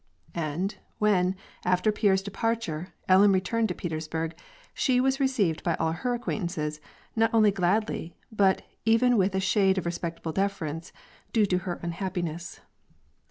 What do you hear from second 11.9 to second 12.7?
happiness.